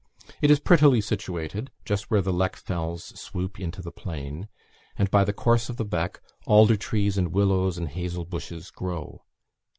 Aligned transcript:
It 0.41 0.49
is 0.49 0.59
prettily 0.59 0.99
situated; 0.99 1.69
just 1.85 2.09
where 2.09 2.23
the 2.23 2.33
Leck 2.33 2.55
fells 2.55 3.03
swoop 3.19 3.59
into 3.59 3.83
the 3.83 3.91
plain; 3.91 4.47
and 4.97 5.11
by 5.11 5.23
the 5.23 5.31
course 5.31 5.69
of 5.69 5.77
the 5.77 5.85
beck 5.85 6.23
alder 6.47 6.75
trees 6.75 7.19
and 7.19 7.31
willows 7.31 7.77
and 7.77 7.87
hazel 7.87 8.25
bushes 8.25 8.71
grow. 8.71 9.21